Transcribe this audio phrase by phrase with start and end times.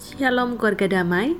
[0.00, 1.36] Shalom keluarga damai.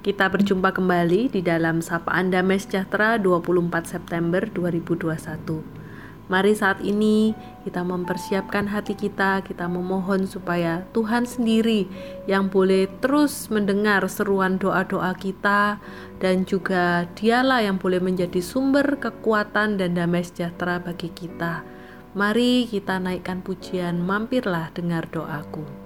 [0.00, 5.12] Kita berjumpa kembali di dalam Sapaan Damai Sejahtera 24 September 2021.
[6.32, 11.84] Mari saat ini kita mempersiapkan hati kita, kita memohon supaya Tuhan sendiri
[12.24, 15.76] yang boleh terus mendengar seruan doa-doa kita
[16.24, 21.60] dan juga dialah yang boleh menjadi sumber kekuatan dan damai sejahtera bagi kita.
[22.16, 25.83] Mari kita naikkan pujian, mampirlah dengar doaku.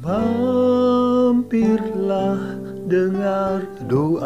[0.00, 1.60] Mampirlah
[2.88, 4.24] dengar doaku.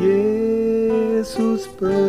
[0.00, 2.08] Yesus penebus.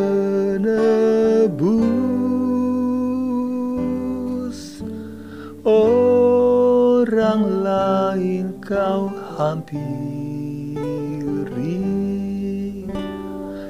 [5.67, 10.79] Orang lain kau hampiri.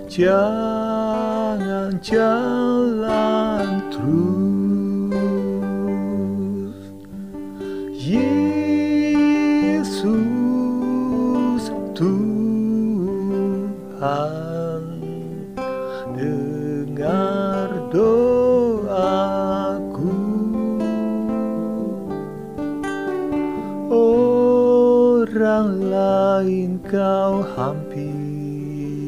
[0.06, 4.47] Jangan jalan terus
[25.38, 29.06] orang lain kau hampiri.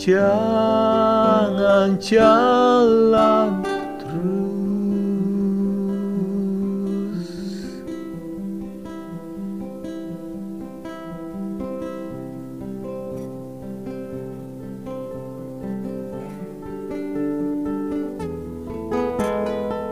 [0.00, 3.60] Jangan jalan
[4.00, 4.24] terus.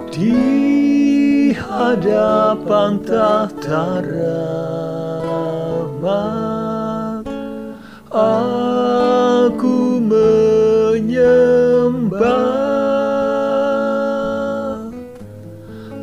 [0.09, 0.82] Di
[1.73, 3.01] hadapan
[5.81, 7.25] rahmat
[8.13, 11.33] aku menyembah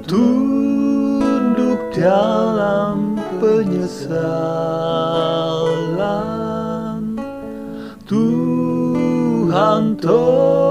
[0.09, 4.17] tunduk dalam penyesalan.
[8.09, 10.68] Tuhan tolonglah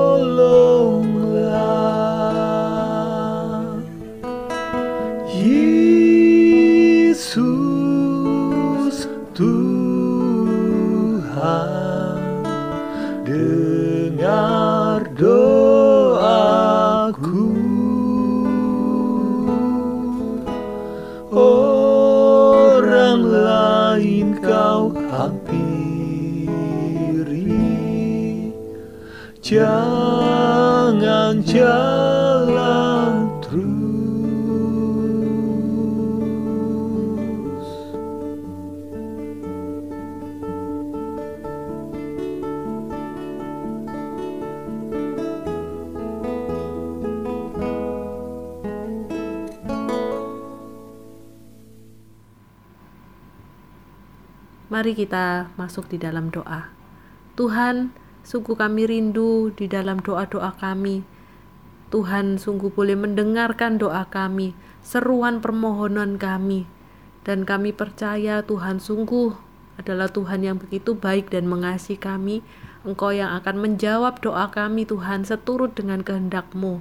[21.32, 26.48] orang lain kau hampiri.
[29.44, 32.07] Jangan jalan
[54.78, 56.70] Mari kita masuk di dalam doa.
[57.34, 57.90] Tuhan,
[58.22, 61.02] sungguh kami rindu di dalam doa-doa kami.
[61.90, 64.54] Tuhan sungguh boleh mendengarkan doa kami,
[64.86, 66.70] seruan permohonan kami.
[67.26, 69.34] Dan kami percaya Tuhan sungguh
[69.82, 72.46] adalah Tuhan yang begitu baik dan mengasihi kami.
[72.86, 76.78] Engkau yang akan menjawab doa kami Tuhan seturut dengan kehendak-Mu.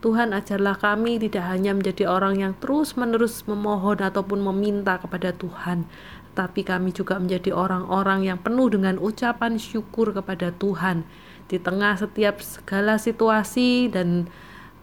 [0.00, 5.88] Tuhan ajarlah kami tidak hanya menjadi orang yang terus-menerus memohon ataupun meminta kepada Tuhan,
[6.34, 11.06] tapi kami juga menjadi orang-orang yang penuh dengan ucapan syukur kepada Tuhan
[11.46, 14.26] di tengah setiap segala situasi dan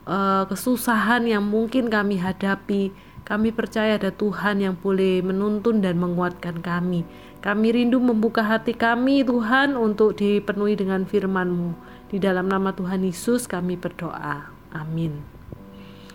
[0.08, 2.96] uh, kesusahan yang mungkin kami hadapi.
[3.22, 7.06] Kami percaya ada Tuhan yang boleh menuntun dan menguatkan kami.
[7.42, 11.74] Kami rindu membuka hati kami Tuhan untuk dipenuhi dengan firman-Mu.
[12.12, 14.52] Di dalam nama Tuhan Yesus kami berdoa.
[14.76, 15.41] Amin.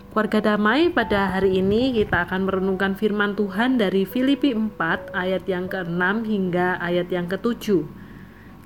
[0.07, 5.67] Keluarga damai pada hari ini kita akan merenungkan firman Tuhan dari Filipi 4 ayat yang
[5.67, 7.83] ke-6 hingga ayat yang ke-7.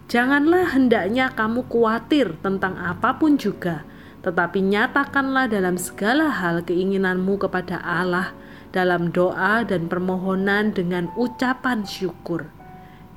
[0.05, 3.81] Janganlah hendaknya kamu khawatir tentang apa pun juga,
[4.21, 8.37] tetapi nyatakanlah dalam segala hal keinginanmu kepada Allah
[8.69, 12.53] dalam doa dan permohonan dengan ucapan syukur.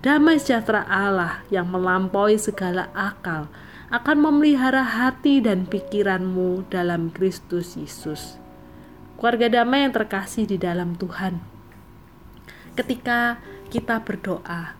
[0.01, 3.53] Damai sejahtera Allah yang melampaui segala akal
[3.95, 8.43] akan memelihara hati dan pikiranmu dalam Kristus Yesus.
[9.15, 11.39] Keluarga damai yang terkasih di dalam Tuhan.
[12.75, 13.39] Ketika
[13.71, 14.75] kita berdoa,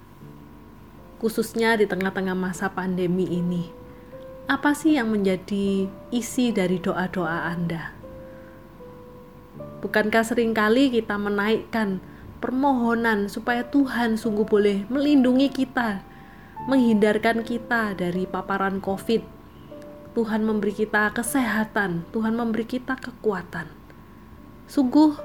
[1.23, 3.71] khususnya di tengah-tengah masa pandemi ini.
[4.51, 7.95] Apa sih yang menjadi isi dari doa-doa Anda?
[9.79, 12.03] Bukankah sering kali kita menaikkan
[12.43, 16.03] permohonan supaya Tuhan sungguh boleh melindungi kita,
[16.65, 19.23] menghindarkan kita dari paparan COVID.
[20.15, 23.67] Tuhan memberi kita kesehatan, Tuhan memberi kita kekuatan.
[24.71, 25.19] Sungguh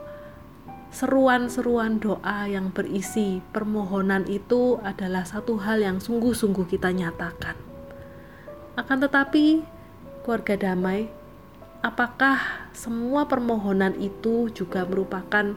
[0.89, 7.53] seruan-seruan doa yang berisi permohonan itu adalah satu hal yang sungguh-sungguh kita nyatakan.
[8.73, 9.61] Akan tetapi,
[10.25, 11.13] keluarga damai,
[11.85, 15.53] apakah semua permohonan itu juga merupakan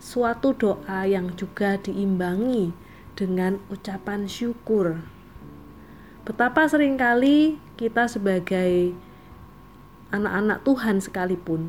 [0.00, 2.89] suatu doa yang juga diimbangi
[3.20, 4.96] dengan ucapan syukur.
[6.24, 8.96] Betapa sering kali kita sebagai
[10.08, 11.68] anak-anak Tuhan sekalipun,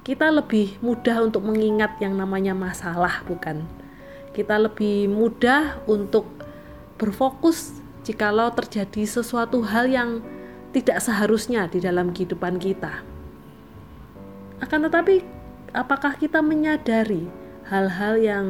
[0.00, 3.68] kita lebih mudah untuk mengingat yang namanya masalah, bukan?
[4.32, 6.24] Kita lebih mudah untuk
[6.96, 7.76] berfokus
[8.08, 10.24] jikalau terjadi sesuatu hal yang
[10.72, 13.04] tidak seharusnya di dalam kehidupan kita.
[14.64, 15.20] Akan tetapi,
[15.76, 17.28] apakah kita menyadari
[17.68, 18.46] hal-hal yang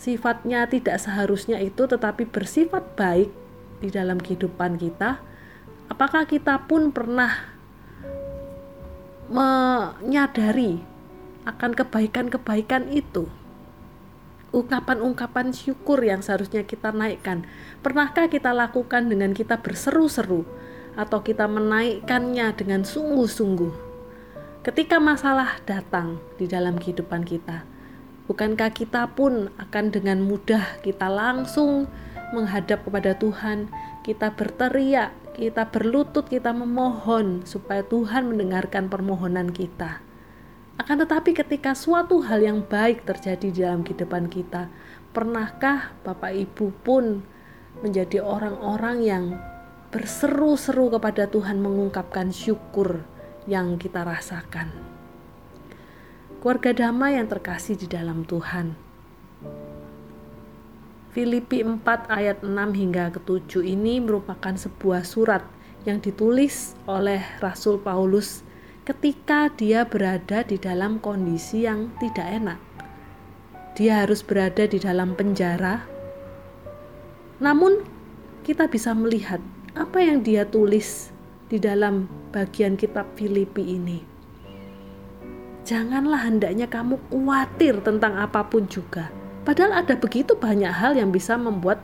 [0.00, 3.28] sifatnya tidak seharusnya itu tetapi bersifat baik
[3.84, 5.20] di dalam kehidupan kita,
[5.92, 7.36] apakah kita pun pernah
[9.28, 10.80] menyadari
[11.44, 13.28] akan kebaikan-kebaikan itu?
[14.50, 17.44] Ungkapan-ungkapan syukur yang seharusnya kita naikkan,
[17.84, 20.48] pernahkah kita lakukan dengan kita berseru-seru
[20.98, 23.90] atau kita menaikkannya dengan sungguh-sungguh?
[24.60, 27.64] ketika masalah datang di dalam kehidupan kita,
[28.30, 31.90] bukankah kita pun akan dengan mudah kita langsung
[32.30, 33.66] menghadap kepada Tuhan,
[34.06, 39.98] kita berteriak, kita berlutut, kita memohon supaya Tuhan mendengarkan permohonan kita.
[40.78, 44.70] Akan tetapi ketika suatu hal yang baik terjadi di dalam kehidupan kita,
[45.10, 47.26] pernahkah Bapak Ibu pun
[47.82, 49.24] menjadi orang-orang yang
[49.90, 53.02] berseru-seru kepada Tuhan mengungkapkan syukur
[53.50, 54.99] yang kita rasakan.
[56.40, 58.72] Keluarga damai yang terkasih di dalam Tuhan.
[61.12, 65.44] Filipi 4 ayat 6 hingga ke-7 ini merupakan sebuah surat
[65.84, 68.40] yang ditulis oleh Rasul Paulus
[68.88, 72.60] ketika dia berada di dalam kondisi yang tidak enak.
[73.76, 75.84] Dia harus berada di dalam penjara.
[77.36, 77.84] Namun
[78.48, 79.44] kita bisa melihat
[79.76, 81.12] apa yang dia tulis
[81.52, 84.09] di dalam bagian kitab Filipi ini.
[85.70, 89.06] Janganlah hendaknya kamu khawatir tentang apa pun juga.
[89.46, 91.78] Padahal ada begitu banyak hal yang bisa membuat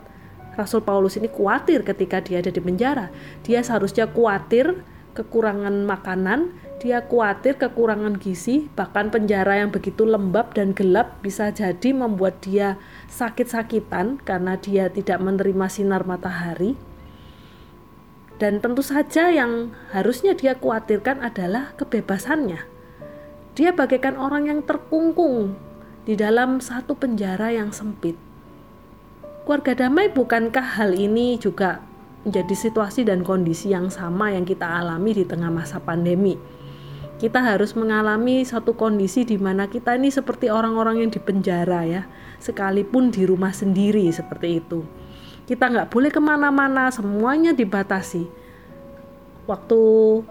[0.59, 3.15] Rasul Paulus ini khawatir ketika dia ada di penjara.
[3.47, 4.83] Dia seharusnya khawatir
[5.15, 6.51] kekurangan makanan,
[6.83, 12.83] dia khawatir kekurangan gizi, bahkan penjara yang begitu lembab dan gelap bisa jadi membuat dia
[13.07, 16.75] sakit-sakitan karena dia tidak menerima sinar matahari.
[18.43, 22.76] Dan tentu saja yang harusnya dia khawatirkan adalah kebebasannya.
[23.57, 25.57] Dia bagaikan orang yang terkungkung
[26.05, 28.15] di dalam satu penjara yang sempit.
[29.49, 31.81] Keluarga damai bukankah hal ini juga
[32.29, 36.37] menjadi situasi dan kondisi yang sama yang kita alami di tengah masa pandemi?
[37.17, 42.05] Kita harus mengalami satu kondisi di mana kita ini seperti orang-orang yang di penjara ya,
[42.37, 44.85] sekalipun di rumah sendiri seperti itu
[45.47, 48.27] kita nggak boleh ke mana-mana semuanya dibatasi
[49.47, 49.79] waktu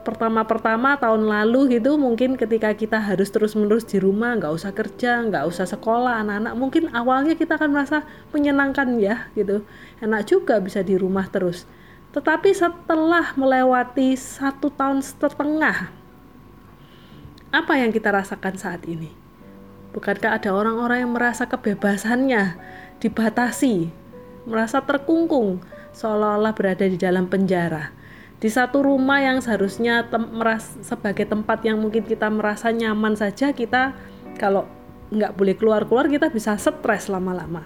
[0.03, 5.47] pertama-pertama tahun lalu gitu mungkin ketika kita harus terus-menerus di rumah nggak usah kerja nggak
[5.47, 8.03] usah sekolah anak-anak mungkin awalnya kita akan merasa
[8.35, 9.63] menyenangkan ya gitu.
[10.03, 11.63] Enak juga bisa di rumah terus.
[12.11, 15.91] Tetapi setelah melewati satu tahun setengah
[17.55, 19.15] apa yang kita rasakan saat ini?
[19.95, 22.59] Bukankah ada orang-orang yang merasa kebebasannya
[22.99, 23.87] dibatasi
[24.43, 25.63] merasa terkungkung
[25.95, 27.94] seolah-olah berada di dalam penjara
[28.39, 33.55] di satu rumah yang seharusnya tem meras sebagai tempat yang mungkin kita merasa nyaman saja
[33.55, 33.95] kita
[34.35, 34.67] kalau
[35.09, 37.65] nggak boleh keluar-keluar kita bisa stres lama-lama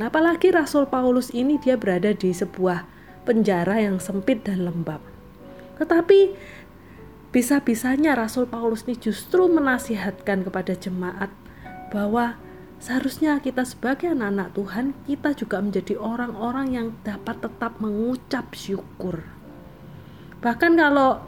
[0.00, 2.88] nah, apalagi Rasul Paulus ini dia berada di sebuah
[3.28, 5.04] penjara yang sempit dan lembab
[5.76, 6.32] tetapi
[7.28, 11.28] bisa-bisanya Rasul Paulus ini justru menasihatkan kepada jemaat
[11.92, 12.40] bahwa
[12.76, 19.24] Seharusnya kita sebagai anak-anak Tuhan, kita juga menjadi orang-orang yang dapat tetap mengucap syukur.
[20.40, 21.22] Bahkan kalau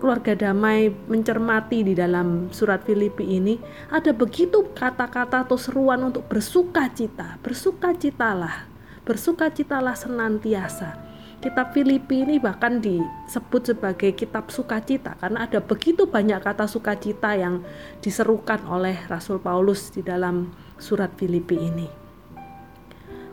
[0.00, 3.58] keluarga damai mencermati di dalam surat Filipi ini,
[3.92, 7.38] ada begitu kata-kata atau seruan untuk bersuka cita.
[7.44, 8.66] Bersuka citalah,
[9.06, 11.12] bersuka citalah senantiasa
[11.42, 17.66] kitab Filipi ini bahkan disebut sebagai kitab sukacita karena ada begitu banyak kata sukacita yang
[17.98, 21.90] diserukan oleh Rasul Paulus di dalam surat Filipi ini.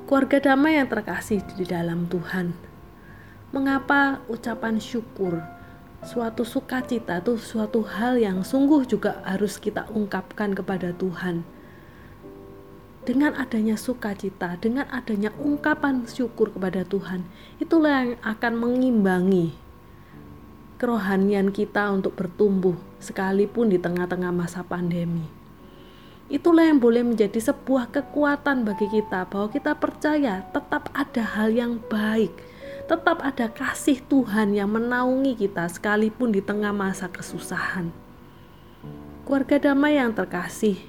[0.10, 2.69] Keluarga damai yang terkasih di dalam Tuhan.
[3.50, 5.42] Mengapa ucapan syukur,
[6.06, 11.42] suatu sukacita itu suatu hal yang sungguh juga harus kita ungkapkan kepada Tuhan.
[13.10, 17.26] Dengan adanya sukacita, dengan adanya ungkapan syukur kepada Tuhan,
[17.58, 19.58] itulah yang akan mengimbangi
[20.78, 25.26] kerohanian kita untuk bertumbuh sekalipun di tengah-tengah masa pandemi.
[26.30, 31.82] Itulah yang boleh menjadi sebuah kekuatan bagi kita bahwa kita percaya tetap ada hal yang
[31.90, 32.30] baik,
[32.90, 37.94] tetap ada kasih Tuhan yang menaungi kita sekalipun di tengah masa kesusahan.
[39.30, 40.82] Keluarga damai yang terkasih,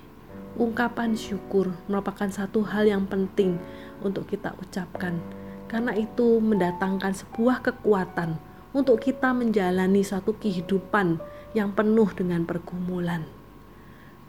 [0.57, 3.61] ungkapan syukur merupakan satu hal yang penting
[4.01, 5.21] untuk kita ucapkan
[5.69, 8.41] karena itu mendatangkan sebuah kekuatan
[8.73, 11.21] untuk kita menjalani satu kehidupan
[11.53, 13.29] yang penuh dengan pergumulan.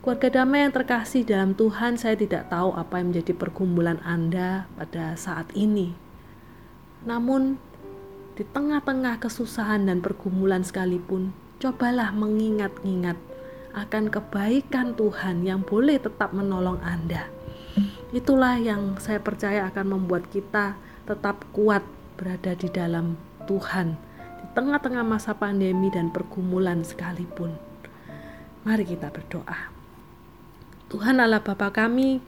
[0.03, 5.15] Keluarga damai yang terkasih dalam Tuhan, saya tidak tahu apa yang menjadi pergumulan Anda pada
[5.15, 6.10] saat ini.
[7.01, 7.57] Namun,
[8.37, 13.17] di tengah-tengah kesusahan dan pergumulan sekalipun, cobalah mengingat-ingat
[13.71, 17.31] akan kebaikan Tuhan yang boleh tetap menolong Anda.
[18.11, 20.75] Itulah yang saya percaya akan membuat kita
[21.07, 21.83] tetap kuat
[22.19, 23.15] berada di dalam
[23.47, 23.95] Tuhan
[24.41, 27.55] di tengah-tengah masa pandemi dan pergumulan sekalipun.
[28.67, 29.71] Mari kita berdoa.
[30.91, 32.19] Tuhan Allah Bapa kami,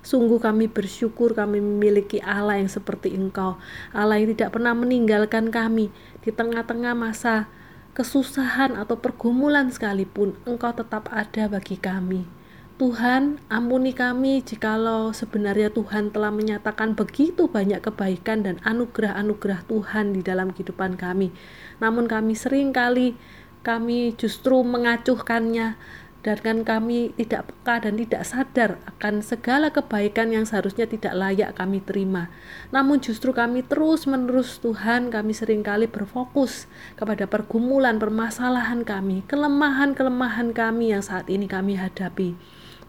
[0.00, 5.92] sungguh kami bersyukur kami memiliki Allah yang seperti Engkau, Allah yang tidak pernah meninggalkan kami
[6.20, 7.50] di tengah-tengah masa
[7.94, 12.40] kesusahan atau pergumulan sekalipun, Engkau tetap ada bagi kami.
[12.80, 20.24] Tuhan, ampuni kami jikalau sebenarnya Tuhan telah menyatakan begitu banyak kebaikan dan anugerah-anugerah Tuhan di
[20.24, 21.28] dalam kehidupan kami.
[21.76, 23.20] Namun kami sering kali
[23.60, 25.76] kami justru mengacuhkannya
[26.20, 31.56] dan kan kami tidak peka dan tidak sadar akan segala kebaikan yang seharusnya tidak layak
[31.56, 32.28] kami terima.
[32.68, 36.68] Namun justru kami terus-menerus Tuhan kami sering kali berfokus
[37.00, 42.36] kepada pergumulan, permasalahan kami, kelemahan-kelemahan kami yang saat ini kami hadapi.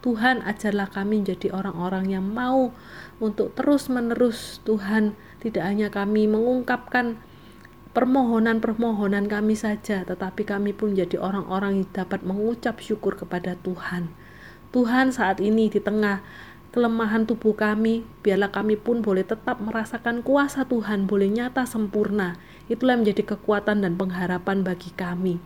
[0.01, 2.73] Tuhan ajarlah kami menjadi orang-orang yang mau
[3.21, 7.21] untuk terus-menerus Tuhan tidak hanya kami mengungkapkan
[7.91, 14.07] permohonan-permohonan kami saja, tetapi kami pun menjadi orang-orang yang dapat mengucap syukur kepada Tuhan.
[14.71, 16.23] Tuhan saat ini di tengah
[16.71, 22.39] kelemahan tubuh kami, biarlah kami pun boleh tetap merasakan kuasa Tuhan, boleh nyata sempurna.
[22.71, 25.43] Itulah menjadi kekuatan dan pengharapan bagi kami.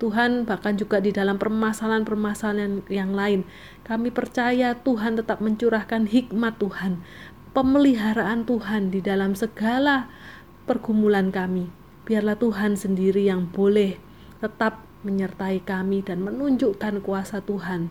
[0.00, 3.44] Tuhan bahkan juga di dalam permasalahan-permasalahan yang lain,
[3.84, 7.04] kami percaya Tuhan tetap mencurahkan hikmat Tuhan,
[7.52, 10.08] pemeliharaan Tuhan di dalam segala
[10.64, 13.98] pergumulan kami biarlah Tuhan sendiri yang boleh
[14.42, 17.90] tetap menyertai kami dan menunjukkan kuasa Tuhan.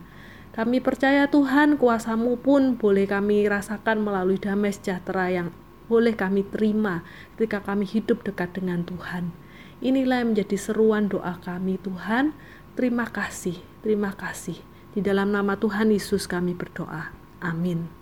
[0.51, 5.47] Kami percaya Tuhan kuasamu pun boleh kami rasakan melalui damai sejahtera yang
[5.87, 7.03] boleh kami terima
[7.35, 9.31] ketika kami hidup dekat dengan Tuhan.
[9.79, 12.35] Inilah yang menjadi seruan doa kami Tuhan.
[12.75, 14.59] Terima kasih, terima kasih.
[14.91, 17.15] Di dalam nama Tuhan Yesus kami berdoa.
[17.39, 18.00] Amin.